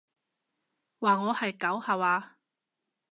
[0.99, 2.39] 話我係狗吓話？